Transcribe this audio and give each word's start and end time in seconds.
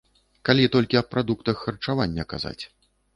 Калі 0.47 0.63
толькі 0.75 0.99
аб 1.01 1.11
прадуктах 1.13 1.57
харчавання 1.65 2.25
казаць. 2.33 2.59